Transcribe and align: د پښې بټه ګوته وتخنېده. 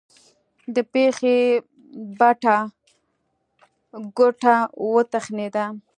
د 0.73 0.77
پښې 0.91 1.37
بټه 2.19 2.57
ګوته 4.17 4.55
وتخنېده. 4.93 5.65